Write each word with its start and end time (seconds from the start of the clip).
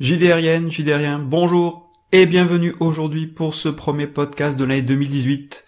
JDRienne, 0.00 0.70
JDRien, 0.70 1.18
bonjour 1.18 1.92
et 2.10 2.24
bienvenue 2.24 2.74
aujourd'hui 2.80 3.26
pour 3.26 3.54
ce 3.54 3.68
premier 3.68 4.06
podcast 4.06 4.58
de 4.58 4.64
l'année 4.64 4.80
2018. 4.80 5.66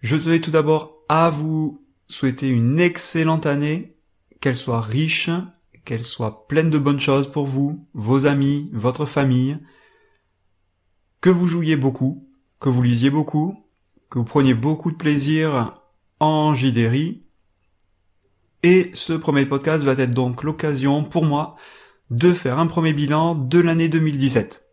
Je 0.00 0.16
tenais 0.16 0.40
tout 0.40 0.50
d'abord 0.50 1.04
à 1.08 1.30
vous 1.30 1.80
souhaiter 2.08 2.48
une 2.48 2.80
excellente 2.80 3.46
année, 3.46 3.98
qu'elle 4.40 4.56
soit 4.56 4.80
riche, 4.80 5.30
qu'elle 5.84 6.02
soit 6.02 6.48
pleine 6.48 6.70
de 6.70 6.78
bonnes 6.78 6.98
choses 6.98 7.30
pour 7.30 7.46
vous, 7.46 7.86
vos 7.94 8.26
amis, 8.26 8.68
votre 8.72 9.06
famille, 9.06 9.60
que 11.20 11.30
vous 11.30 11.46
jouiez 11.46 11.76
beaucoup, 11.76 12.28
que 12.58 12.68
vous 12.68 12.82
lisiez 12.82 13.10
beaucoup, 13.10 13.54
que 14.10 14.18
vous 14.18 14.24
preniez 14.24 14.54
beaucoup 14.54 14.90
de 14.90 14.96
plaisir 14.96 15.80
en 16.18 16.52
JDRI. 16.52 17.22
Et 18.64 18.90
ce 18.94 19.12
premier 19.12 19.46
podcast 19.46 19.84
va 19.84 19.92
être 19.92 20.10
donc 20.10 20.42
l'occasion 20.42 21.04
pour 21.04 21.24
moi 21.24 21.54
de 22.10 22.32
faire 22.32 22.58
un 22.58 22.66
premier 22.66 22.92
bilan 22.92 23.34
de 23.34 23.58
l'année 23.58 23.88
2017. 23.88 24.68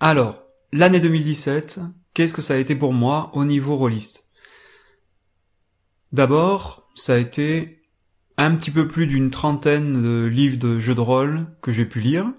Alors, 0.00 0.42
l'année 0.72 1.00
2017, 1.00 1.80
qu'est-ce 2.14 2.34
que 2.34 2.42
ça 2.42 2.54
a 2.54 2.58
été 2.58 2.74
pour 2.74 2.92
moi 2.92 3.30
au 3.34 3.44
niveau 3.44 3.76
rôliste? 3.76 4.28
D'abord, 6.12 6.88
ça 6.94 7.14
a 7.14 7.18
été 7.18 7.82
un 8.36 8.54
petit 8.54 8.70
peu 8.70 8.88
plus 8.88 9.06
d'une 9.06 9.30
trentaine 9.30 10.02
de 10.02 10.26
livres 10.26 10.58
de 10.58 10.78
jeux 10.78 10.94
de 10.94 11.00
rôle 11.00 11.46
que 11.60 11.72
j'ai 11.72 11.84
pu 11.84 12.00
lire. 12.00 12.32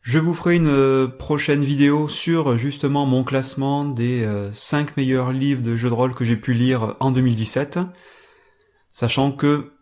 Je 0.00 0.18
vous 0.18 0.34
ferai 0.34 0.56
une 0.56 1.08
prochaine 1.18 1.62
vidéo 1.62 2.08
sur 2.08 2.56
justement 2.56 3.04
mon 3.04 3.22
classement 3.22 3.84
des 3.84 4.26
5 4.52 4.88
euh, 4.88 4.92
meilleurs 4.96 5.30
livres 5.30 5.62
de 5.62 5.76
jeux 5.76 5.90
de 5.90 5.94
rôle 5.94 6.14
que 6.14 6.24
j'ai 6.24 6.36
pu 6.36 6.54
lire 6.54 6.96
en 7.00 7.10
2017, 7.10 7.80
sachant 8.92 9.30
que 9.30 9.72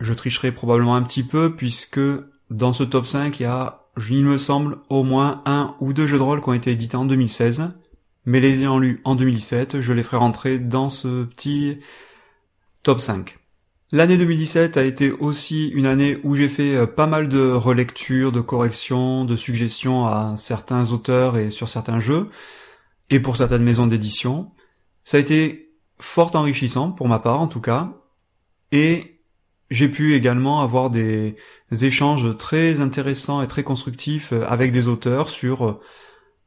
je 0.00 0.12
tricherai 0.12 0.52
probablement 0.52 0.96
un 0.96 1.02
petit 1.02 1.22
peu 1.22 1.54
puisque 1.54 2.00
dans 2.50 2.72
ce 2.72 2.82
top 2.82 3.06
5, 3.06 3.38
il 3.38 3.44
y 3.44 3.46
a, 3.46 3.86
il 4.10 4.24
me 4.24 4.38
semble, 4.38 4.78
au 4.88 5.04
moins 5.04 5.42
un 5.46 5.76
ou 5.80 5.92
deux 5.92 6.06
jeux 6.06 6.18
de 6.18 6.22
rôle 6.22 6.42
qui 6.42 6.48
ont 6.48 6.54
été 6.54 6.72
édités 6.72 6.96
en 6.96 7.04
2016, 7.04 7.72
mais 8.26 8.40
les 8.40 8.62
ayant 8.62 8.78
lus 8.78 9.00
en 9.04 9.14
2017, 9.14 9.80
je 9.80 9.92
les 9.92 10.02
ferai 10.02 10.16
rentrer 10.16 10.58
dans 10.58 10.90
ce 10.90 11.24
petit 11.24 11.78
top 12.82 13.00
5. 13.00 13.38
L'année 13.92 14.18
2017 14.18 14.76
a 14.76 14.84
été 14.84 15.10
aussi 15.10 15.68
une 15.68 15.86
année 15.86 16.18
où 16.22 16.36
j'ai 16.36 16.48
fait 16.48 16.76
euh, 16.76 16.86
pas 16.86 17.08
mal 17.08 17.28
de 17.28 17.50
relectures, 17.50 18.30
de 18.30 18.40
corrections, 18.40 19.24
de 19.24 19.34
suggestions 19.34 20.06
à 20.06 20.34
certains 20.36 20.92
auteurs 20.92 21.36
et 21.36 21.50
sur 21.50 21.68
certains 21.68 21.98
jeux, 21.98 22.30
et 23.10 23.18
pour 23.18 23.36
certaines 23.36 23.64
maisons 23.64 23.88
d'édition. 23.88 24.52
Ça 25.02 25.16
a 25.16 25.20
été 25.20 25.72
fort 25.98 26.34
enrichissant, 26.36 26.92
pour 26.92 27.08
ma 27.08 27.18
part 27.18 27.40
en 27.40 27.48
tout 27.48 27.60
cas, 27.60 27.92
et 28.70 29.19
j'ai 29.70 29.88
pu 29.88 30.14
également 30.14 30.62
avoir 30.62 30.90
des 30.90 31.36
échanges 31.70 32.36
très 32.36 32.80
intéressants 32.80 33.42
et 33.42 33.48
très 33.48 33.62
constructifs 33.62 34.32
euh, 34.32 34.44
avec 34.48 34.72
des 34.72 34.88
auteurs 34.88 35.30
sur 35.30 35.66
euh, 35.66 35.80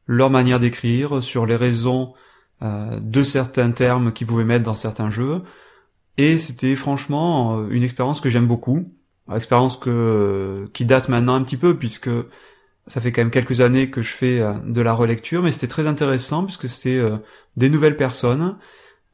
leur 0.06 0.30
manière 0.30 0.60
d'écrire, 0.60 1.22
sur 1.22 1.46
les 1.46 1.56
raisons 1.56 2.12
euh, 2.62 2.98
de 3.00 3.22
certains 3.22 3.70
termes 3.70 4.12
qu'ils 4.12 4.26
pouvaient 4.26 4.44
mettre 4.44 4.64
dans 4.64 4.74
certains 4.74 5.10
jeux. 5.10 5.42
Et 6.18 6.38
c'était 6.38 6.76
franchement 6.76 7.66
une 7.70 7.82
expérience 7.82 8.20
que 8.20 8.30
j'aime 8.30 8.46
beaucoup, 8.46 8.92
expérience 9.34 9.76
que 9.76 10.68
qui 10.72 10.84
date 10.84 11.08
maintenant 11.08 11.34
un 11.34 11.42
petit 11.42 11.56
peu 11.56 11.76
puisque 11.76 12.10
ça 12.86 13.00
fait 13.00 13.10
quand 13.10 13.22
même 13.22 13.32
quelques 13.32 13.60
années 13.60 13.90
que 13.90 14.02
je 14.02 14.12
fais 14.12 14.40
de 14.64 14.80
la 14.80 14.92
relecture, 14.92 15.42
mais 15.42 15.50
c'était 15.50 15.66
très 15.66 15.88
intéressant 15.88 16.44
puisque 16.44 16.68
c'était 16.68 17.02
des 17.56 17.68
nouvelles 17.68 17.96
personnes, 17.96 18.58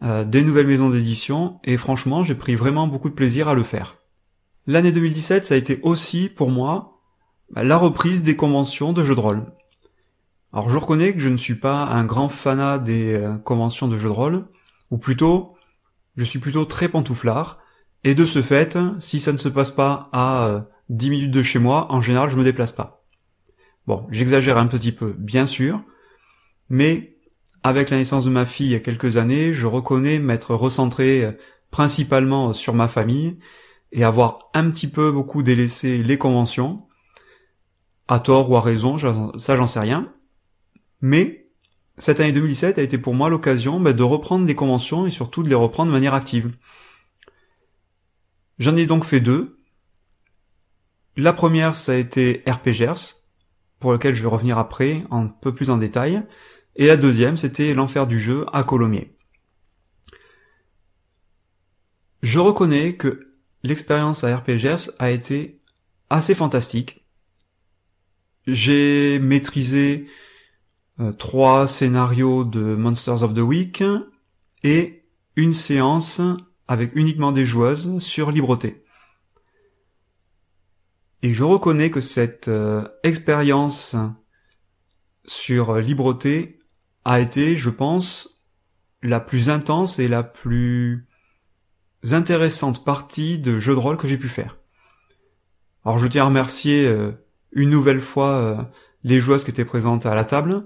des 0.03 0.42
nouvelles 0.42 0.66
maisons 0.66 0.91
d'édition, 0.91 1.58
et 1.64 1.78
franchement 1.78 2.22
j'ai 2.22 2.34
pris 2.34 2.55
vraiment 2.55 2.86
beaucoup 2.86 3.08
de 3.08 3.14
plaisir 3.14 3.48
à 3.48 3.55
le 3.55 3.62
faire. 3.62 3.99
L'année 4.66 4.92
2017, 4.92 5.47
ça 5.47 5.55
a 5.55 5.56
été 5.56 5.80
aussi, 5.83 6.28
pour 6.28 6.50
moi, 6.50 7.00
bah, 7.50 7.62
la 7.62 7.77
reprise 7.77 8.22
des 8.22 8.36
conventions 8.36 8.92
de 8.92 9.05
jeux 9.05 9.14
de 9.14 9.20
rôle. 9.20 9.47
Alors 10.53 10.69
je 10.69 10.77
reconnais 10.77 11.12
que 11.12 11.20
je 11.20 11.28
ne 11.28 11.36
suis 11.36 11.55
pas 11.55 11.84
un 11.84 12.05
grand 12.05 12.28
fanat 12.28 12.78
des 12.78 13.14
euh, 13.14 13.38
conventions 13.38 13.88
de 13.88 13.97
jeux 13.97 14.08
de 14.08 14.14
rôle, 14.14 14.47
ou 14.91 14.98
plutôt, 14.98 15.54
je 16.16 16.25
suis 16.25 16.41
plutôt 16.41 16.65
très 16.65 16.88
pantouflard, 16.88 17.59
et 18.03 18.15
de 18.15 18.26
ce 18.26 18.43
fait, 18.43 18.76
si 18.99 19.20
ça 19.20 19.32
ne 19.32 19.37
se 19.37 19.49
passe 19.49 19.70
pas 19.70 20.09
à 20.12 20.66
10 20.88 21.06
euh, 21.06 21.10
minutes 21.10 21.31
de 21.31 21.43
chez 21.43 21.59
moi, 21.59 21.93
en 21.93 22.00
général 22.00 22.31
je 22.31 22.37
me 22.37 22.44
déplace 22.44 22.72
pas. 22.72 23.04
Bon, 23.87 24.06
j'exagère 24.10 24.59
un 24.59 24.66
petit 24.66 24.93
peu, 24.93 25.15
bien 25.16 25.47
sûr, 25.47 25.82
mais 26.69 27.16
avec 27.62 27.91
la 27.91 27.99
naissance 27.99 28.25
de 28.25 28.31
ma 28.31 28.47
fille 28.47 28.66
il 28.66 28.72
y 28.72 28.76
a 28.76 28.81
quelques 28.81 29.16
années, 29.16 29.53
je 29.53 29.66
reconnais 29.66 30.19
m'être 30.19 30.54
recentré 30.54 31.25
euh, 31.25 31.32
principalement 31.70 32.53
sur 32.53 32.75
ma 32.75 32.88
famille, 32.88 33.38
et 33.92 34.04
avoir 34.04 34.50
un 34.54 34.70
petit 34.70 34.88
peu 34.88 35.10
beaucoup 35.10 35.42
délaissé 35.42 36.02
les 36.02 36.18
conventions, 36.18 36.86
à 38.08 38.20
tort 38.20 38.50
ou 38.50 38.56
à 38.56 38.60
raison, 38.60 38.98
ça 39.38 39.56
j'en 39.56 39.66
sais 39.66 39.80
rien. 39.80 40.12
Mais 41.00 41.48
cette 41.98 42.20
année 42.20 42.32
2017 42.32 42.78
a 42.78 42.82
été 42.82 42.98
pour 42.98 43.14
moi 43.14 43.28
l'occasion 43.28 43.78
bah, 43.78 43.92
de 43.92 44.02
reprendre 44.02 44.46
les 44.46 44.54
conventions 44.54 45.06
et 45.06 45.10
surtout 45.10 45.42
de 45.42 45.48
les 45.48 45.54
reprendre 45.54 45.90
de 45.90 45.94
manière 45.94 46.14
active. 46.14 46.52
J'en 48.58 48.76
ai 48.76 48.86
donc 48.86 49.04
fait 49.04 49.20
deux. 49.20 49.58
La 51.16 51.32
première, 51.32 51.76
ça 51.76 51.92
a 51.92 51.96
été 51.96 52.42
RPGers, 52.46 53.16
pour 53.78 53.92
lequel 53.92 54.14
je 54.14 54.22
vais 54.22 54.28
revenir 54.28 54.58
après 54.58 55.04
un 55.10 55.26
peu 55.26 55.54
plus 55.54 55.70
en 55.70 55.76
détail. 55.76 56.22
Et 56.76 56.86
la 56.86 56.96
deuxième, 56.96 57.36
c'était 57.36 57.74
l'enfer 57.74 58.06
du 58.06 58.20
jeu 58.20 58.46
à 58.52 58.64
Colomiers. 58.64 59.16
Je 62.22 62.38
reconnais 62.38 62.94
que 62.96 63.29
l'expérience 63.62 64.25
à 64.25 64.37
RPGers 64.37 64.91
a 64.98 65.10
été 65.10 65.60
assez 66.09 66.34
fantastique. 66.34 67.04
J'ai 68.47 69.19
maîtrisé 69.19 70.06
euh, 70.98 71.12
trois 71.12 71.69
scénarios 71.69 72.44
de 72.44 72.75
Monsters 72.75 73.22
of 73.22 73.34
the 73.34 73.38
Week 73.38 73.82
et 74.62 75.04
une 75.37 75.53
séance 75.53 76.20
avec 76.69 76.93
uniquement 76.94 77.32
des 77.32 77.47
joueuses 77.47 77.99
sur 77.99 78.31
Libreté. 78.31 78.84
Et 81.22 81.32
je 81.32 81.44
reconnais 81.44 81.91
que 81.91 82.00
cette 82.00 82.49
euh, 82.49 82.88
expérience 83.03 83.94
sur 85.26 85.76
Libreté 85.76 86.60
a 87.04 87.20
été, 87.20 87.56
je 87.56 87.70
pense, 87.70 88.41
la 89.03 89.20
plus 89.20 89.49
intense 89.49 89.99
et 89.99 90.09
la 90.09 90.22
plus 90.22 91.09
intéressantes 92.12 92.84
parties 92.84 93.38
de 93.38 93.59
jeux 93.59 93.75
de 93.75 93.78
rôle 93.78 93.97
que 93.97 94.09
j'ai 94.09 94.16
pu 94.16 94.28
faire. 94.28 94.56
Alors 95.84 95.99
je 95.99 96.06
tiens 96.06 96.22
à 96.22 96.27
remercier 96.27 96.87
euh, 96.87 97.12
une 97.53 97.71
nouvelle 97.71 98.00
fois 98.00 98.31
euh, 98.31 98.56
les 99.05 99.21
joueuses 99.21 99.44
qui 99.44 99.50
étaient 99.50 99.65
présentes 99.65 100.06
à 100.06 100.15
la 100.15 100.25
table, 100.25 100.65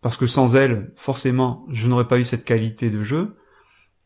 parce 0.00 0.16
que 0.16 0.26
sans 0.26 0.54
elles, 0.56 0.92
forcément, 0.96 1.66
je 1.70 1.86
n'aurais 1.86 2.08
pas 2.08 2.18
eu 2.18 2.24
cette 2.24 2.44
qualité 2.44 2.90
de 2.90 3.02
jeu, 3.02 3.36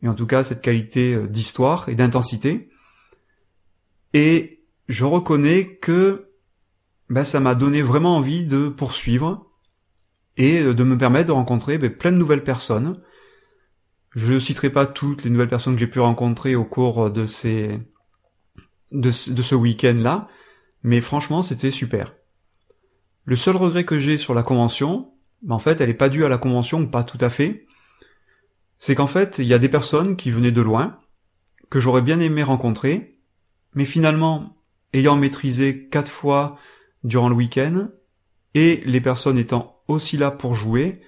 et 0.03 0.09
en 0.09 0.15
tout 0.15 0.27
cas 0.27 0.45
cette 0.45 0.63
qualité 0.63 1.15
euh, 1.15 1.27
d'histoire 1.27 1.89
et 1.89 1.95
d'intensité. 1.95 2.71
Et 4.13 4.65
je 4.89 5.05
reconnais 5.05 5.77
que 5.77 6.31
bah, 7.11 7.25
ça 7.25 7.41
m'a 7.41 7.55
donné 7.55 7.83
vraiment 7.83 8.17
envie 8.17 8.47
de 8.47 8.69
poursuivre 8.69 9.51
et 10.37 10.63
de 10.63 10.85
me 10.85 10.99
permettre 10.99 11.29
de 11.29 11.33
rencontrer 11.33 11.79
bah, 11.79 11.91
plein 11.91 12.13
de 12.13 12.17
nouvelles 12.17 12.45
personnes, 12.45 13.01
je 14.15 14.39
citerai 14.39 14.71
pas 14.71 14.87
toutes 14.87 15.25
les 15.25 15.31
nouvelles 15.31 15.49
personnes 15.49 15.75
que 15.75 15.81
j'ai 15.81 15.87
pu 15.87 16.01
rencontrer 16.01 16.55
au 16.55 16.65
cours 16.65 17.11
de 17.11 17.27
ce 17.27 17.75
week-end-là, 19.55 20.29
mais 20.83 21.01
franchement, 21.01 21.43
c'était 21.43 21.71
super. 21.71 22.15
Le 23.25 23.37
seul 23.37 23.57
regret 23.57 23.85
que 23.85 23.99
j'ai 23.99 24.19
sur 24.19 24.35
la 24.35 24.43
convention, 24.43 25.13
en 25.49 25.59
fait, 25.59 25.81
elle 25.81 25.91
est 25.91 25.95
pas 25.95 26.09
due 26.09 26.25
à 26.25 26.29
la 26.29 26.39
convention 26.39 26.87
pas 26.87 27.05
tout 27.05 27.19
à 27.21 27.31
fait, 27.31 27.67
c'est 28.79 28.95
qu'en 28.95 29.07
fait, 29.07 29.39
il 29.39 29.47
y 29.47 29.55
a 29.55 29.59
des 29.59 29.69
personnes 29.69 30.17
qui 30.17 30.31
venaient 30.31 30.53
de 30.53 30.61
loin, 30.61 31.01
que 31.71 31.81
j'aurais 31.81 32.03
bien 32.03 32.21
aimé 32.21 32.43
rencontrer, 32.43 33.19
mais 33.75 33.87
finalement, 33.87 34.57
ayant 34.93 35.17
maîtrisé 35.17 35.89
quatre 35.89 36.11
fois 36.11 36.57
durant 37.03 37.29
le 37.29 37.35
week-end, 37.35 37.89
et 38.55 38.83
les 38.85 39.01
personnes 39.01 39.39
étant 39.39 39.83
aussi 39.89 40.17
là 40.17 40.31
pour 40.31 40.55
jouer, 40.55 41.01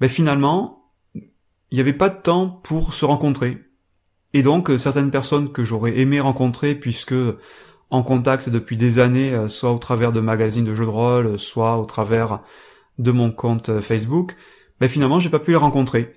ben 0.00 0.08
finalement, 0.08 0.83
il 1.74 1.78
n'y 1.78 1.80
avait 1.80 1.92
pas 1.92 2.08
de 2.08 2.20
temps 2.20 2.60
pour 2.62 2.94
se 2.94 3.04
rencontrer. 3.04 3.58
Et 4.32 4.44
donc 4.44 4.70
euh, 4.70 4.78
certaines 4.78 5.10
personnes 5.10 5.50
que 5.50 5.64
j'aurais 5.64 5.98
aimé 5.98 6.20
rencontrer 6.20 6.76
puisque 6.76 7.16
en 7.90 8.04
contact 8.04 8.48
depuis 8.48 8.76
des 8.76 9.00
années, 9.00 9.32
euh, 9.32 9.48
soit 9.48 9.72
au 9.72 9.78
travers 9.78 10.12
de 10.12 10.20
magazines 10.20 10.64
de 10.64 10.72
jeux 10.72 10.84
de 10.84 10.90
rôle, 10.90 11.36
soit 11.36 11.76
au 11.76 11.84
travers 11.84 12.42
de 12.98 13.10
mon 13.10 13.32
compte 13.32 13.70
euh, 13.70 13.80
Facebook, 13.80 14.36
ben 14.78 14.88
finalement 14.88 15.18
j'ai 15.18 15.30
pas 15.30 15.40
pu 15.40 15.50
les 15.50 15.56
rencontrer. 15.56 16.14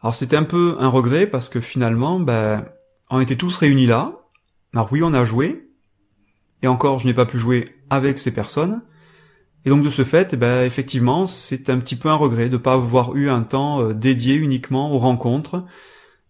Alors 0.00 0.14
c'était 0.14 0.36
un 0.36 0.44
peu 0.44 0.76
un 0.80 0.88
regret 0.88 1.26
parce 1.26 1.50
que 1.50 1.60
finalement, 1.60 2.18
ben, 2.18 2.64
on 3.10 3.20
était 3.20 3.36
tous 3.36 3.58
réunis 3.58 3.86
là. 3.86 4.14
Alors 4.72 4.88
oui, 4.92 5.02
on 5.02 5.12
a 5.12 5.26
joué, 5.26 5.68
et 6.62 6.68
encore 6.68 7.00
je 7.00 7.06
n'ai 7.06 7.12
pas 7.12 7.26
pu 7.26 7.36
jouer 7.36 7.76
avec 7.90 8.18
ces 8.18 8.32
personnes, 8.32 8.80
et 9.66 9.68
donc 9.68 9.82
de 9.82 9.90
ce 9.90 10.04
fait, 10.04 10.30
eh 10.32 10.36
ben, 10.36 10.64
effectivement, 10.64 11.26
c'est 11.26 11.70
un 11.70 11.78
petit 11.78 11.96
peu 11.96 12.08
un 12.08 12.14
regret 12.14 12.48
de 12.48 12.52
ne 12.52 12.56
pas 12.56 12.74
avoir 12.74 13.16
eu 13.16 13.28
un 13.28 13.42
temps 13.42 13.82
euh, 13.82 13.94
dédié 13.94 14.36
uniquement 14.36 14.92
aux 14.92 14.98
rencontres. 15.00 15.64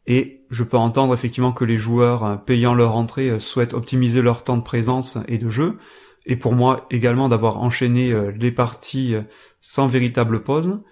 Et 0.07 0.47
je 0.51 0.65
peux 0.65 0.79
entendre 0.79 1.13
effectivement 1.13 1.53
que 1.53 1.67
les 1.67 1.77
joueurs 1.77 2.25
euh, 2.25 2.37
payant 2.37 2.73
leur 2.73 2.97
entrée 2.97 3.29
euh, 3.29 3.39
souhaitent 3.39 3.75
optimiser 3.75 4.23
leur 4.23 4.43
temps 4.43 4.57
de 4.57 4.63
présence 4.63 5.19
et 5.29 5.37
de 5.37 5.51
jeu. 5.51 5.79
et 6.25 6.37
pour 6.37 6.55
moi 6.55 6.87
également 6.91 7.29
d'avoir 7.29 7.59
enchaîné 7.59 8.13
les 8.37 8.51
parties 8.51 9.15
sans 9.61 9.87
véritable 9.87 10.43
pause. 10.43 10.83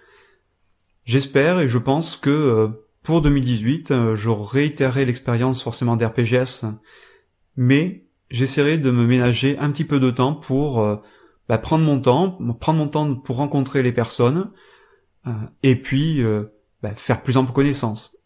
J'espère 1.03 1.59
et 1.59 1.67
je 1.67 1.79
pense 1.79 2.15
que 2.15 2.69
pour 3.03 3.21
2018, 3.21 4.15
je 4.15 4.29
réitérerai 4.29 5.03
l'expérience 5.03 5.61
forcément 5.61 5.97
d'RPGS, 5.97 6.65
mais 7.57 8.05
j'essaierai 8.29 8.77
de 8.77 8.91
me 8.91 9.05
ménager 9.05 9.57
un 9.59 9.71
petit 9.71 9.83
peu 9.83 9.99
de 9.99 10.09
temps 10.09 10.33
pour 10.33 11.01
bah, 11.49 11.57
prendre 11.57 11.83
mon 11.85 11.99
temps, 11.99 12.37
prendre 12.59 12.79
mon 12.79 12.87
temps 12.87 13.15
pour 13.15 13.37
rencontrer 13.37 13.83
les 13.83 13.91
personnes, 13.91 14.51
et 15.63 15.75
puis 15.75 16.23
bah, 16.81 16.93
faire 16.95 17.23
plus 17.23 17.37
ample 17.37 17.51
connaissance. 17.51 18.17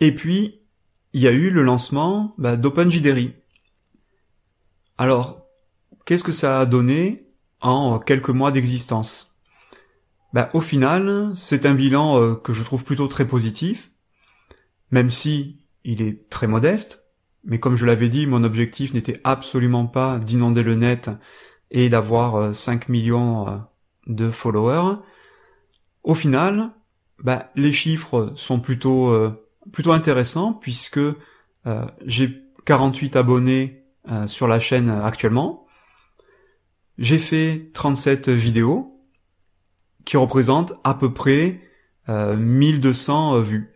Et 0.00 0.14
puis, 0.14 0.60
il 1.12 1.20
y 1.20 1.28
a 1.28 1.32
eu 1.32 1.50
le 1.50 1.62
lancement 1.62 2.34
bah, 2.38 2.56
d'OpenJDery. 2.56 3.34
Alors, 4.98 5.46
qu'est-ce 6.04 6.24
que 6.24 6.32
ça 6.32 6.60
a 6.60 6.66
donné 6.66 7.26
en 7.60 7.98
quelques 7.98 8.30
mois 8.30 8.52
d'existence? 8.52 9.36
Bah, 10.32 10.50
Au 10.52 10.60
final, 10.60 11.32
c'est 11.34 11.66
un 11.66 11.74
bilan 11.74 12.20
euh, 12.20 12.34
que 12.34 12.52
je 12.52 12.62
trouve 12.62 12.84
plutôt 12.84 13.08
très 13.08 13.26
positif, 13.26 13.90
même 14.90 15.10
si 15.10 15.60
il 15.84 16.02
est 16.02 16.28
très 16.28 16.46
modeste, 16.46 17.06
mais 17.44 17.58
comme 17.58 17.76
je 17.76 17.86
l'avais 17.86 18.08
dit, 18.08 18.26
mon 18.26 18.44
objectif 18.44 18.92
n'était 18.92 19.20
absolument 19.24 19.86
pas 19.86 20.18
d'inonder 20.18 20.62
le 20.62 20.74
net 20.74 21.10
et 21.70 21.88
d'avoir 21.88 22.54
5 22.54 22.82
euh, 22.82 22.92
millions 22.92 23.48
euh, 23.48 23.56
de 24.06 24.30
followers. 24.30 24.96
Au 26.02 26.14
final, 26.14 26.70
bah, 27.22 27.50
les 27.54 27.72
chiffres 27.72 28.32
sont 28.36 28.60
plutôt 28.60 29.12
plutôt 29.72 29.92
intéressants 29.92 30.54
puisque 30.54 31.00
j'ai 32.06 32.42
48 32.64 33.16
abonnés 33.16 33.84
sur 34.26 34.48
la 34.48 34.60
chaîne 34.60 34.88
actuellement. 34.88 35.66
J'ai 36.96 37.18
fait 37.18 37.64
37 37.74 38.30
vidéos 38.30 38.98
qui 40.06 40.16
représentent 40.16 40.72
à 40.84 40.94
peu 40.94 41.12
près 41.12 41.60
1200 42.08 43.40
vues. 43.40 43.74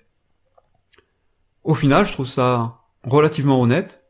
Au 1.65 1.75
final, 1.75 2.07
je 2.07 2.13
trouve 2.13 2.27
ça 2.27 2.81
relativement 3.03 3.61
honnête 3.61 4.05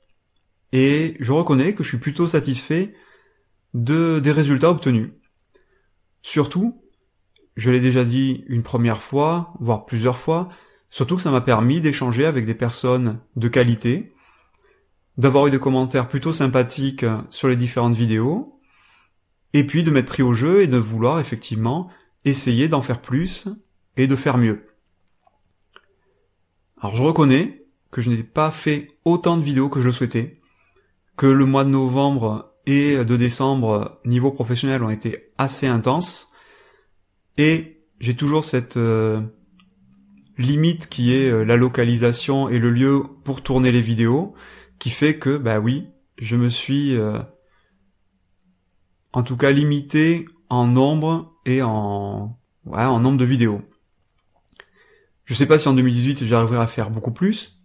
et 0.73 1.17
je 1.21 1.33
reconnais 1.33 1.75
que 1.75 1.83
je 1.83 1.89
suis 1.89 1.99
plutôt 1.99 2.29
satisfait 2.29 2.95
de, 3.75 4.19
des 4.19 4.33
résultats 4.33 4.71
obtenus. 4.71 5.11
Surtout, 6.23 6.83
je 7.57 7.71
l'ai 7.71 7.81
déjà 7.81 8.05
dit 8.05 8.45
une 8.47 8.63
première 8.63 9.03
fois, 9.03 9.55
voire 9.61 9.85
plusieurs 9.85 10.19
fois, 10.19 10.49
surtout 10.91 11.17
que 11.17 11.23
ça 11.23 11.31
m'a 11.31 11.41
permis 11.41 11.81
d'échanger 11.81 12.25
avec 12.27 12.47
des 12.47 12.55
personnes 12.55 13.21
de 13.37 13.49
qualité, 13.49 14.15
d'avoir 15.19 15.47
eu 15.47 15.51
des 15.51 15.59
commentaires 15.59 16.09
plutôt 16.09 16.33
sympathiques 16.33 17.05
sur 17.31 17.49
les 17.49 17.57
différentes 17.57 17.95
vidéos, 17.95 18.61
et 19.53 19.65
puis 19.65 19.83
de 19.83 19.91
m'être 19.91 20.07
pris 20.07 20.23
au 20.23 20.33
jeu 20.33 20.63
et 20.63 20.67
de 20.67 20.79
vouloir 20.79 21.21
effectivement 21.21 21.91
essayer 22.25 22.69
d'en 22.69 22.83
faire 22.83 23.01
plus 23.01 23.49
et 23.97 24.07
de 24.07 24.17
faire 24.17 24.39
mieux. 24.39 24.67
Alors 26.81 26.97
je 26.97 27.03
reconnais 27.03 27.67
que 27.91 28.01
je 28.01 28.11
n'ai 28.11 28.23
pas 28.23 28.51
fait 28.51 28.99
autant 29.05 29.37
de 29.37 29.43
vidéos 29.43 29.69
que 29.69 29.83
je 29.83 29.91
souhaitais, 29.91 30.41
que 31.17 31.27
le 31.27 31.45
mois 31.45 31.65
de 31.65 31.71
novembre 31.71 32.52
et 32.67 33.05
de 33.05 33.17
décembre 33.17 34.01
niveau 34.05 34.31
professionnel 34.31 34.83
ont 34.83 34.91
été 34.91 35.33
assez 35.39 35.67
intenses, 35.67 36.33
et 37.39 37.83
j'ai 38.01 38.15
toujours 38.15 38.45
cette 38.45 38.77
euh, 38.77 39.21
limite 40.39 40.89
qui 40.89 41.15
est 41.15 41.31
euh, 41.31 41.45
la 41.45 41.57
localisation 41.57 42.49
et 42.49 42.59
le 42.59 42.71
lieu 42.71 43.03
pour 43.25 43.43
tourner 43.43 43.73
les 43.73 43.81
vidéos, 43.81 44.35
qui 44.79 44.91
fait 44.91 45.19
que, 45.19 45.37
bah 45.37 45.61
oui, 45.61 45.87
je 46.19 46.37
me 46.37 46.49
suis 46.49 46.97
euh, 46.97 47.21
en 49.13 49.23
tout 49.23 49.37
cas 49.37 49.51
limité 49.51 50.27
en 50.49 50.67
nombre 50.67 51.33
et 51.47 51.63
en, 51.63 52.39
ouais, 52.67 52.83
en 52.83 53.01
nombre 53.01 53.19
de 53.19 53.25
vidéos. 53.25 53.63
Je 55.25 55.35
sais 55.35 55.47
pas 55.47 55.59
si 55.59 55.69
en 55.69 55.75
2018 55.75 56.25
j'arriverai 56.25 56.59
à 56.59 56.67
faire 56.67 56.91
beaucoup 56.91 57.13
plus. 57.13 57.63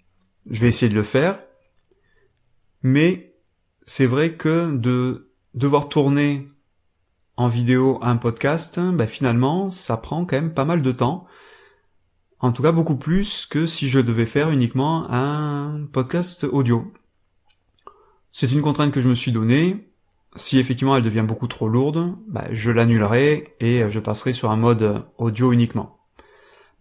Je 0.50 0.62
vais 0.62 0.68
essayer 0.68 0.90
de 0.90 0.96
le 0.96 1.04
faire. 1.04 1.40
Mais 2.84 3.27
c'est 3.88 4.06
vrai 4.06 4.34
que 4.34 4.76
de 4.76 5.32
devoir 5.54 5.88
tourner 5.88 6.50
en 7.38 7.48
vidéo 7.48 8.00
un 8.02 8.18
podcast, 8.18 8.80
bah 8.80 9.08
finalement, 9.08 9.70
ça 9.70 9.96
prend 9.96 10.26
quand 10.26 10.36
même 10.36 10.54
pas 10.54 10.66
mal 10.66 10.82
de 10.82 10.92
temps. 10.92 11.26
En 12.40 12.52
tout 12.52 12.62
cas, 12.62 12.74
beaucoup 12.74 12.98
plus 12.98 13.46
que 13.46 13.66
si 13.66 13.90
je 13.90 14.00
devais 14.00 14.26
faire 14.26 14.52
uniquement 14.52 15.10
un 15.10 15.88
podcast 15.92 16.44
audio. 16.44 16.92
C'est 18.34 18.52
une 18.52 18.62
contrainte 18.62 18.92
que 18.92 19.02
je 19.02 19.08
me 19.08 19.16
suis 19.16 19.32
donnée. 19.32 19.90
Si 20.36 20.60
effectivement 20.60 20.96
elle 20.98 21.04
devient 21.04 21.26
beaucoup 21.26 21.48
trop 21.48 21.70
lourde, 21.70 22.14
bah, 22.28 22.46
je 22.52 22.70
l'annulerai 22.70 23.56
et 23.62 23.90
je 23.90 24.00
passerai 24.00 24.34
sur 24.34 24.52
un 24.52 24.58
mode 24.58 25.06
audio 25.18 25.54
uniquement. 25.54 25.98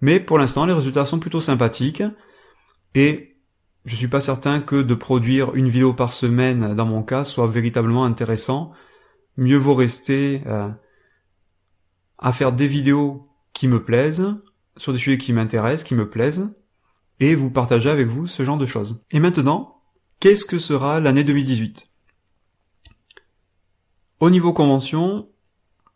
Mais 0.00 0.18
pour 0.18 0.38
l'instant, 0.38 0.66
les 0.66 0.74
résultats 0.74 1.06
sont 1.06 1.20
plutôt 1.20 1.40
sympathiques 1.40 2.02
et 2.96 3.35
je 3.86 3.96
suis 3.96 4.08
pas 4.08 4.20
certain 4.20 4.60
que 4.60 4.82
de 4.82 4.94
produire 4.94 5.54
une 5.54 5.68
vidéo 5.68 5.94
par 5.94 6.12
semaine 6.12 6.74
dans 6.74 6.84
mon 6.84 7.02
cas 7.02 7.24
soit 7.24 7.46
véritablement 7.46 8.04
intéressant. 8.04 8.72
Mieux 9.38 9.56
vaut 9.56 9.74
rester 9.74 10.42
euh, 10.46 10.68
à 12.18 12.32
faire 12.32 12.52
des 12.52 12.66
vidéos 12.66 13.28
qui 13.54 13.68
me 13.68 13.82
plaisent, 13.82 14.26
sur 14.76 14.92
des 14.92 14.98
sujets 14.98 15.18
qui 15.18 15.32
m'intéressent, 15.32 15.84
qui 15.84 15.94
me 15.94 16.10
plaisent, 16.10 16.50
et 17.20 17.34
vous 17.34 17.50
partager 17.50 17.88
avec 17.88 18.08
vous 18.08 18.26
ce 18.26 18.44
genre 18.44 18.58
de 18.58 18.66
choses. 18.66 19.02
Et 19.10 19.20
maintenant, 19.20 19.80
qu'est-ce 20.20 20.44
que 20.44 20.58
sera 20.58 21.00
l'année 21.00 21.24
2018 21.24 21.88
au 24.18 24.30
niveau 24.30 24.54
convention, 24.54 25.28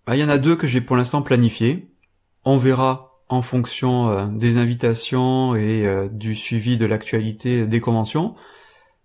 bah, 0.07 0.15
il 0.15 0.21
y 0.21 0.25
en 0.25 0.29
a 0.29 0.37
deux 0.37 0.55
que 0.55 0.67
j'ai 0.67 0.83
pour 0.83 0.97
l'instant 0.97 1.23
planifiées. 1.23 1.91
On 2.45 2.59
verra 2.59 3.10
en 3.31 3.43
fonction 3.43 4.11
euh, 4.11 4.27
des 4.27 4.59
invitations 4.59 5.55
et 5.55 5.87
euh, 5.87 6.09
du 6.09 6.35
suivi 6.35 6.77
de 6.77 6.85
l'actualité 6.85 7.67
des 7.67 7.81
conventions. 7.81 8.35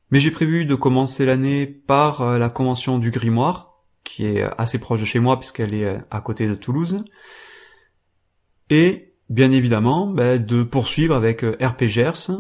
Mais 0.10 0.20
j'ai 0.20 0.32
prévu 0.32 0.66
de 0.66 0.74
commencer 0.74 1.26
l'année 1.26 1.68
par 1.68 2.22
euh, 2.22 2.38
la 2.40 2.50
convention 2.50 2.98
du 2.98 3.12
Grimoire, 3.12 3.76
qui 4.04 4.26
est 4.26 4.42
assez 4.58 4.80
proche 4.80 5.00
de 5.00 5.06
chez 5.06 5.20
moi 5.20 5.38
puisqu'elle 5.38 5.74
est 5.74 6.00
à 6.10 6.22
côté 6.22 6.48
de 6.48 6.56
Toulouse. 6.56 7.06
Et 8.72 9.14
bien 9.30 9.52
évidemment, 9.52 10.08
bah, 10.08 10.40
de 10.40 10.64
poursuivre 10.64 11.16
avec 11.16 11.44
RPGers, 11.62 12.32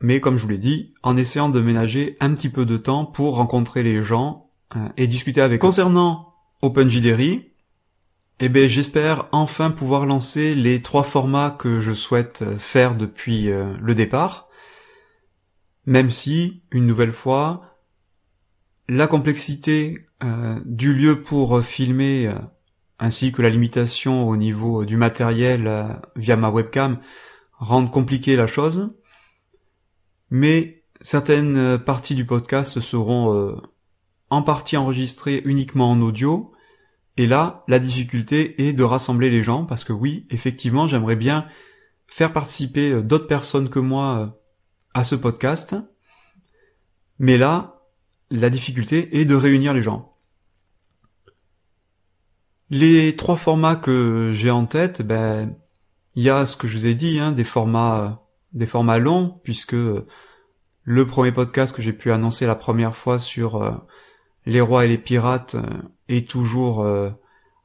mais 0.00 0.20
comme 0.20 0.38
je 0.38 0.42
vous 0.42 0.48
l'ai 0.48 0.58
dit, 0.58 0.94
en 1.02 1.16
essayant 1.16 1.50
de 1.50 1.60
ménager 1.60 2.16
un 2.20 2.32
petit 2.34 2.48
peu 2.48 2.66
de 2.66 2.76
temps 2.76 3.04
pour 3.04 3.36
rencontrer 3.36 3.82
les 3.82 4.02
gens 4.02 4.50
et 4.96 5.06
discuter 5.06 5.40
avec. 5.40 5.60
Concernant 5.60 6.34
OpenJDery, 6.62 7.51
eh 8.40 8.48
ben 8.48 8.68
j'espère 8.68 9.28
enfin 9.32 9.70
pouvoir 9.70 10.06
lancer 10.06 10.54
les 10.54 10.82
trois 10.82 11.02
formats 11.02 11.50
que 11.50 11.80
je 11.80 11.92
souhaite 11.92 12.42
euh, 12.42 12.58
faire 12.58 12.96
depuis 12.96 13.50
euh, 13.50 13.76
le 13.80 13.94
départ, 13.94 14.48
même 15.86 16.10
si, 16.10 16.62
une 16.70 16.86
nouvelle 16.86 17.12
fois, 17.12 17.78
la 18.88 19.06
complexité 19.06 20.06
du 20.64 20.94
lieu 20.94 21.20
pour 21.22 21.64
filmer 21.64 22.32
ainsi 23.00 23.32
que 23.32 23.42
la 23.42 23.48
limitation 23.48 24.28
au 24.28 24.36
niveau 24.36 24.84
du 24.84 24.96
matériel 24.96 25.98
via 26.14 26.36
ma 26.36 26.50
webcam 26.50 27.00
rendent 27.58 27.90
compliqué 27.90 28.36
la 28.36 28.46
chose, 28.46 28.94
mais 30.30 30.84
certaines 31.00 31.76
parties 31.78 32.14
du 32.14 32.24
podcast 32.24 32.80
seront 32.80 33.60
en 34.30 34.42
partie 34.42 34.76
enregistré 34.76 35.42
uniquement 35.44 35.90
en 35.90 36.00
audio. 36.00 36.51
Et 37.16 37.26
là, 37.26 37.64
la 37.68 37.78
difficulté 37.78 38.66
est 38.66 38.72
de 38.72 38.84
rassembler 38.84 39.30
les 39.30 39.42
gens 39.42 39.64
parce 39.64 39.84
que 39.84 39.92
oui, 39.92 40.26
effectivement, 40.30 40.86
j'aimerais 40.86 41.16
bien 41.16 41.46
faire 42.06 42.32
participer 42.32 42.90
euh, 42.90 43.02
d'autres 43.02 43.26
personnes 43.26 43.68
que 43.68 43.78
moi 43.78 44.18
euh, 44.18 44.26
à 44.94 45.04
ce 45.04 45.14
podcast. 45.14 45.76
Mais 47.18 47.36
là, 47.36 47.82
la 48.30 48.50
difficulté 48.50 49.20
est 49.20 49.24
de 49.24 49.34
réunir 49.34 49.74
les 49.74 49.82
gens. 49.82 50.10
Les 52.70 53.14
trois 53.16 53.36
formats 53.36 53.76
que 53.76 54.30
j'ai 54.32 54.50
en 54.50 54.64
tête, 54.64 55.02
ben, 55.02 55.54
il 56.14 56.22
y 56.22 56.30
a 56.30 56.46
ce 56.46 56.56
que 56.56 56.66
je 56.66 56.78
vous 56.78 56.86
ai 56.86 56.94
dit, 56.94 57.18
hein, 57.18 57.32
des 57.32 57.44
formats, 57.44 58.00
euh, 58.00 58.10
des 58.54 58.66
formats 58.66 58.98
longs, 58.98 59.38
puisque 59.44 59.76
le 60.84 61.06
premier 61.06 61.32
podcast 61.32 61.76
que 61.76 61.82
j'ai 61.82 61.92
pu 61.92 62.10
annoncer 62.10 62.46
la 62.46 62.54
première 62.54 62.96
fois 62.96 63.18
sur 63.18 63.86
les 64.46 64.60
rois 64.60 64.84
et 64.84 64.88
les 64.88 64.98
pirates 64.98 65.54
euh, 65.54 65.82
est 66.08 66.28
toujours 66.28 66.82
euh, 66.82 67.10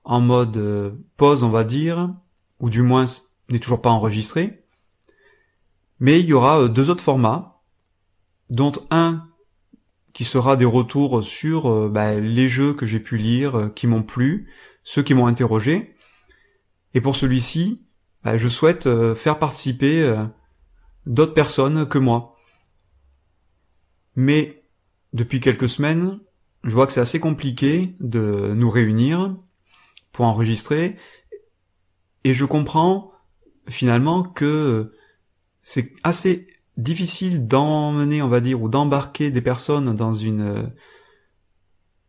en 0.03 0.21
mode 0.21 0.57
euh, 0.57 0.91
pause, 1.17 1.43
on 1.43 1.49
va 1.49 1.63
dire, 1.63 2.13
ou 2.59 2.69
du 2.69 2.81
moins 2.81 3.05
n'est 3.49 3.59
toujours 3.59 3.81
pas 3.81 3.89
enregistré. 3.89 4.63
Mais 5.99 6.19
il 6.19 6.27
y 6.27 6.33
aura 6.33 6.67
deux 6.67 6.89
autres 6.89 7.03
formats, 7.03 7.61
dont 8.49 8.73
un 8.91 9.27
qui 10.13 10.23
sera 10.23 10.55
des 10.55 10.65
retours 10.65 11.23
sur 11.23 11.89
bah, 11.89 12.19
les 12.19 12.49
jeux 12.49 12.73
que 12.73 12.85
j'ai 12.85 12.99
pu 12.99 13.17
lire, 13.17 13.71
qui 13.75 13.87
m'ont 13.87 14.03
plu, 14.03 14.51
ceux 14.83 15.01
qui 15.01 15.13
m'ont 15.13 15.27
interrogé. 15.27 15.95
Et 16.93 17.01
pour 17.01 17.15
celui-ci, 17.15 17.83
bah, 18.23 18.37
je 18.37 18.47
souhaite 18.47 18.87
faire 19.15 19.39
participer 19.39 20.15
d'autres 21.05 21.33
personnes 21.33 21.87
que 21.87 21.97
moi. 21.97 22.35
Mais 24.15 24.63
depuis 25.13 25.39
quelques 25.39 25.69
semaines, 25.69 26.19
je 26.67 26.73
vois 26.73 26.85
que 26.85 26.91
c'est 26.91 27.01
assez 27.01 27.19
compliqué 27.19 27.95
de 27.99 28.53
nous 28.53 28.69
réunir 28.69 29.35
pour 30.11 30.25
enregistrer, 30.25 30.97
et 32.23 32.33
je 32.33 32.45
comprends 32.45 33.11
finalement 33.67 34.23
que 34.23 34.93
c'est 35.61 35.93
assez 36.03 36.47
difficile 36.75 37.47
d'emmener, 37.47 38.21
on 38.21 38.27
va 38.27 38.41
dire, 38.41 38.61
ou 38.61 38.69
d'embarquer 38.69 39.31
des 39.31 39.41
personnes 39.41 39.95
dans 39.95 40.13
une, 40.13 40.71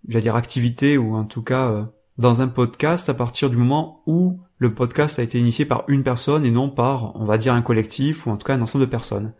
j'allais 0.08 0.22
dire 0.22 0.36
activité, 0.36 0.98
ou 0.98 1.14
en 1.14 1.24
tout 1.24 1.42
cas 1.42 1.70
euh, 1.70 1.84
dans 2.18 2.40
un 2.40 2.48
podcast 2.48 3.08
à 3.08 3.14
partir 3.14 3.50
du 3.50 3.56
moment 3.56 4.02
où 4.06 4.40
le 4.58 4.74
podcast 4.74 5.20
a 5.20 5.22
été 5.22 5.38
initié 5.38 5.64
par 5.64 5.84
une 5.86 6.02
personne 6.02 6.44
et 6.44 6.50
non 6.50 6.68
par, 6.68 7.14
on 7.16 7.24
va 7.24 7.38
dire, 7.38 7.54
un 7.54 7.62
collectif 7.62 8.26
ou 8.26 8.30
en 8.30 8.36
tout 8.36 8.44
cas 8.44 8.54
un 8.54 8.60
ensemble 8.60 8.86
de 8.86 8.90
personnes. 8.90 9.34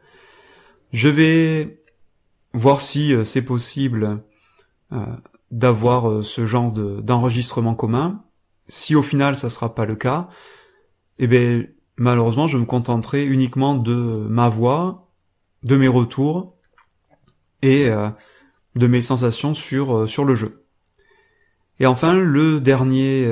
Je 0.92 1.08
vais 1.08 1.82
voir 2.54 2.80
si 2.80 3.12
euh, 3.12 3.25
c'est 3.25 3.42
possible 3.42 4.22
d'avoir 5.50 6.09
euh, 6.09 6.23
ce 6.23 6.47
genre 6.47 6.73
d'enregistrement 6.73 7.75
commun. 7.75 8.25
Si 8.68 8.95
au 8.95 9.02
final 9.02 9.37
ça 9.37 9.50
sera 9.50 9.75
pas 9.75 9.87
le 9.87 9.97
cas, 9.97 10.28
eh 11.18 11.26
bien 11.26 11.64
malheureusement 11.97 12.47
je 12.47 12.59
me 12.59 12.64
contenterai 12.64 13.25
uniquement 13.25 13.75
de 13.75 13.95
ma 13.95 14.49
voix, 14.49 15.11
de 15.62 15.76
mes 15.76 15.88
retours 15.88 16.57
et 17.62 17.88
de 18.76 18.87
mes 18.87 19.02
sensations 19.02 19.54
sur 19.54 20.09
sur 20.09 20.25
le 20.25 20.35
jeu. 20.35 20.66
Et 21.80 21.87
enfin 21.87 22.14
le 22.14 22.61
dernier 22.61 23.26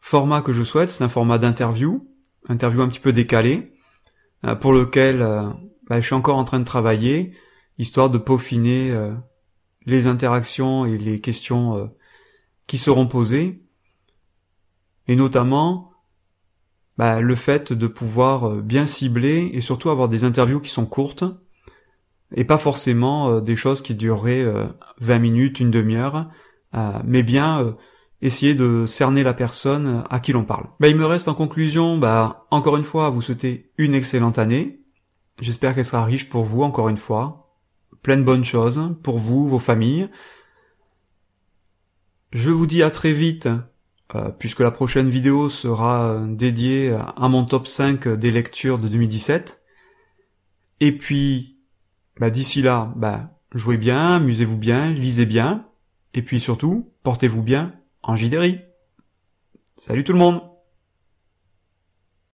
format 0.00 0.42
que 0.42 0.52
je 0.52 0.62
souhaite, 0.62 0.92
c'est 0.92 1.02
un 1.02 1.08
format 1.08 1.38
d'interview, 1.38 2.06
interview 2.48 2.82
un 2.82 2.88
petit 2.88 3.00
peu 3.00 3.12
décalé, 3.12 3.72
pour 4.60 4.74
lequel 4.74 5.26
bah, 5.88 6.00
je 6.00 6.06
suis 6.06 6.14
encore 6.14 6.36
en 6.36 6.44
train 6.44 6.60
de 6.60 6.64
travailler, 6.64 7.34
histoire 7.78 8.10
de 8.10 8.18
peaufiner 8.18 8.90
euh, 8.90 9.12
les 9.86 10.06
interactions 10.06 10.84
et 10.84 10.98
les 10.98 11.20
questions 11.20 11.76
euh, 11.76 11.86
qui 12.66 12.78
seront 12.78 13.06
posées, 13.06 13.62
et 15.06 15.16
notamment 15.16 15.92
bah, 16.96 17.20
le 17.20 17.34
fait 17.34 17.72
de 17.72 17.86
pouvoir 17.86 18.48
euh, 18.48 18.62
bien 18.62 18.86
cibler 18.86 19.50
et 19.52 19.60
surtout 19.60 19.90
avoir 19.90 20.08
des 20.08 20.24
interviews 20.24 20.60
qui 20.60 20.70
sont 20.70 20.86
courtes, 20.86 21.24
et 22.36 22.44
pas 22.44 22.58
forcément 22.58 23.40
des 23.40 23.54
choses 23.54 23.80
qui 23.80 23.94
dureraient 23.94 24.44
20 24.98 25.18
minutes, 25.20 25.60
une 25.60 25.70
demi-heure, 25.70 26.30
mais 27.04 27.22
bien 27.22 27.76
essayer 28.22 28.56
de 28.56 28.86
cerner 28.86 29.22
la 29.22 29.34
personne 29.34 30.02
à 30.10 30.18
qui 30.18 30.32
l'on 30.32 30.42
parle. 30.42 30.66
Bah, 30.80 30.88
il 30.88 30.96
me 30.96 31.06
reste 31.06 31.28
en 31.28 31.34
conclusion, 31.34 31.96
bah, 31.96 32.46
encore 32.50 32.76
une 32.76 32.84
fois, 32.84 33.10
vous 33.10 33.22
souhaiter 33.22 33.70
une 33.78 33.94
excellente 33.94 34.38
année, 34.38 34.84
J'espère 35.40 35.74
qu'elle 35.74 35.84
sera 35.84 36.04
riche 36.04 36.28
pour 36.28 36.44
vous, 36.44 36.62
encore 36.62 36.88
une 36.88 36.96
fois. 36.96 37.43
Plein 38.04 38.18
de 38.18 38.22
bonnes 38.22 38.44
choses 38.44 38.94
pour 39.02 39.18
vous, 39.18 39.48
vos 39.48 39.58
familles. 39.58 40.06
Je 42.30 42.50
vous 42.50 42.66
dis 42.66 42.84
à 42.84 42.90
très 42.90 43.12
vite, 43.12 43.48
euh, 44.14 44.28
puisque 44.38 44.60
la 44.60 44.70
prochaine 44.70 45.08
vidéo 45.08 45.48
sera 45.48 46.22
dédiée 46.28 46.96
à 47.16 47.28
mon 47.28 47.44
top 47.44 47.66
5 47.66 48.06
des 48.08 48.30
lectures 48.30 48.78
de 48.78 48.86
2017. 48.86 49.60
Et 50.80 50.92
puis, 50.92 51.58
bah, 52.20 52.30
d'ici 52.30 52.62
là, 52.62 52.92
bah, 52.94 53.30
jouez 53.54 53.78
bien, 53.78 54.16
amusez-vous 54.16 54.58
bien, 54.58 54.90
lisez 54.90 55.26
bien, 55.26 55.66
et 56.12 56.22
puis 56.22 56.40
surtout, 56.40 56.92
portez-vous 57.02 57.42
bien 57.42 57.74
en 58.02 58.16
JDRI. 58.16 58.60
Salut 59.76 60.04
tout 60.04 60.12
le 60.12 60.18
monde 60.18 60.53